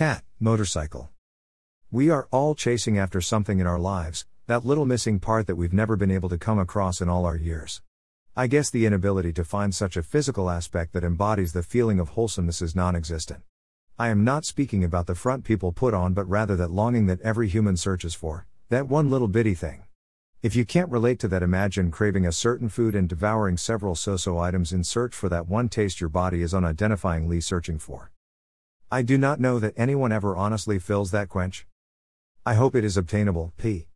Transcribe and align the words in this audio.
Cat, 0.00 0.24
motorcycle. 0.40 1.10
We 1.90 2.08
are 2.08 2.26
all 2.30 2.54
chasing 2.54 2.96
after 2.96 3.20
something 3.20 3.58
in 3.58 3.66
our 3.66 3.78
lives, 3.78 4.24
that 4.46 4.64
little 4.64 4.86
missing 4.86 5.20
part 5.20 5.46
that 5.46 5.56
we've 5.56 5.74
never 5.74 5.94
been 5.94 6.10
able 6.10 6.30
to 6.30 6.38
come 6.38 6.58
across 6.58 7.02
in 7.02 7.10
all 7.10 7.26
our 7.26 7.36
years. 7.36 7.82
I 8.34 8.46
guess 8.46 8.70
the 8.70 8.86
inability 8.86 9.34
to 9.34 9.44
find 9.44 9.74
such 9.74 9.98
a 9.98 10.02
physical 10.02 10.48
aspect 10.48 10.94
that 10.94 11.04
embodies 11.04 11.52
the 11.52 11.62
feeling 11.62 12.00
of 12.00 12.08
wholesomeness 12.08 12.62
is 12.62 12.74
non 12.74 12.96
existent. 12.96 13.42
I 13.98 14.08
am 14.08 14.24
not 14.24 14.46
speaking 14.46 14.82
about 14.82 15.06
the 15.06 15.14
front 15.14 15.44
people 15.44 15.70
put 15.70 15.92
on, 15.92 16.14
but 16.14 16.26
rather 16.26 16.56
that 16.56 16.70
longing 16.70 17.06
that 17.08 17.20
every 17.20 17.48
human 17.48 17.76
searches 17.76 18.14
for, 18.14 18.46
that 18.70 18.88
one 18.88 19.10
little 19.10 19.28
bitty 19.28 19.52
thing. 19.52 19.82
If 20.40 20.56
you 20.56 20.64
can't 20.64 20.90
relate 20.90 21.18
to 21.18 21.28
that, 21.28 21.42
imagine 21.42 21.90
craving 21.90 22.24
a 22.24 22.32
certain 22.32 22.70
food 22.70 22.94
and 22.94 23.06
devouring 23.06 23.58
several 23.58 23.94
so 23.94 24.16
so 24.16 24.38
items 24.38 24.72
in 24.72 24.82
search 24.82 25.14
for 25.14 25.28
that 25.28 25.46
one 25.46 25.68
taste 25.68 26.00
your 26.00 26.08
body 26.08 26.40
is 26.40 26.54
unidentifyingly 26.54 27.42
searching 27.42 27.78
for. 27.78 28.10
I 28.92 29.02
do 29.02 29.16
not 29.16 29.38
know 29.38 29.60
that 29.60 29.74
anyone 29.76 30.10
ever 30.10 30.36
honestly 30.36 30.80
fills 30.80 31.12
that 31.12 31.28
quench. 31.28 31.64
I 32.44 32.54
hope 32.54 32.74
it 32.74 32.82
is 32.82 32.96
obtainable, 32.96 33.52
p. 33.56 33.86